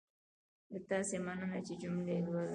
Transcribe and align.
له 0.71 0.79
تاسې 0.89 1.15
مننه 1.25 1.59
چې 1.65 1.73
جملې 1.81 2.15
لولئ. 2.25 2.49